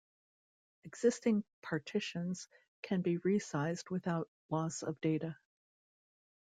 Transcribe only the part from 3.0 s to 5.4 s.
be resized without loss of data.